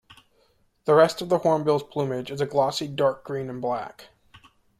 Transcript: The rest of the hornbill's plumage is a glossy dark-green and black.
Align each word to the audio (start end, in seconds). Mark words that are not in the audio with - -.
The 0.85 0.95
rest 0.95 1.21
of 1.21 1.29
the 1.29 1.37
hornbill's 1.37 1.83
plumage 1.83 2.31
is 2.31 2.41
a 2.41 2.47
glossy 2.47 2.87
dark-green 2.87 3.51
and 3.51 3.61
black. 3.61 4.09